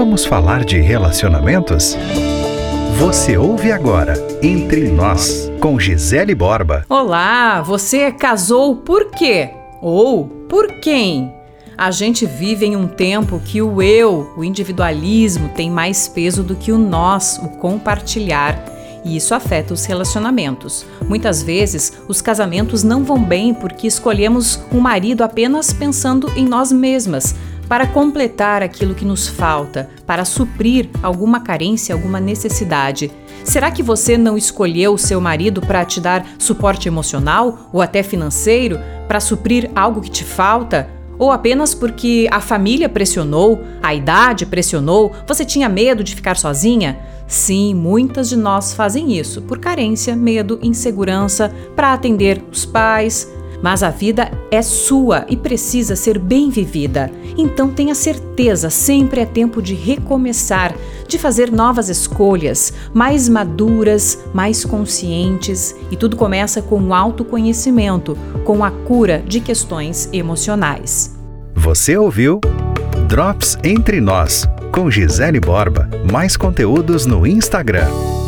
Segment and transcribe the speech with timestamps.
[0.00, 1.94] Vamos falar de relacionamentos?
[2.98, 6.86] Você ouve agora Entre Nós, com Gisele Borba.
[6.88, 9.50] Olá, você casou por quê?
[9.82, 11.30] Ou por quem?
[11.76, 16.56] A gente vive em um tempo que o eu, o individualismo, tem mais peso do
[16.56, 18.58] que o nós, o compartilhar.
[19.04, 20.86] E isso afeta os relacionamentos.
[21.06, 26.72] Muitas vezes, os casamentos não vão bem porque escolhemos um marido apenas pensando em nós
[26.72, 27.34] mesmas,
[27.70, 33.12] para completar aquilo que nos falta, para suprir alguma carência, alguma necessidade.
[33.44, 38.76] Será que você não escolheu seu marido para te dar suporte emocional ou até financeiro,
[39.06, 40.90] para suprir algo que te falta?
[41.16, 46.98] Ou apenas porque a família pressionou, a idade pressionou, você tinha medo de ficar sozinha?
[47.28, 53.30] Sim, muitas de nós fazem isso por carência, medo, insegurança, para atender os pais,
[53.62, 57.10] mas a vida é sua e precisa ser bem vivida.
[57.36, 60.74] Então tenha certeza, sempre é tempo de recomeçar,
[61.06, 68.64] de fazer novas escolhas, mais maduras, mais conscientes, e tudo começa com o autoconhecimento, com
[68.64, 71.16] a cura de questões emocionais.
[71.54, 72.40] Você ouviu
[73.08, 75.88] Drops Entre Nós, com Gisele Borba.
[76.10, 78.19] Mais conteúdos no Instagram